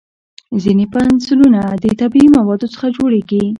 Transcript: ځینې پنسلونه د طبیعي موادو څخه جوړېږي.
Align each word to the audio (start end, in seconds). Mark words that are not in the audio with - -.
ځینې 0.63 0.85
پنسلونه 0.93 1.61
د 1.83 1.85
طبیعي 2.01 2.29
موادو 2.37 2.71
څخه 2.73 2.87
جوړېږي. 2.97 3.43